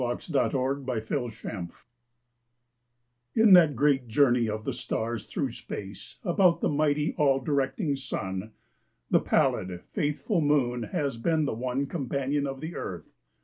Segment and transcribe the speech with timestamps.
[0.03, 1.45] A SOLAR ECLIPSE
[3.35, 8.51] In that great journey of the stars through space About the mighty, all directing Sun,
[9.11, 13.13] The pallid, faithful Moon has been the one Companion of the Earth.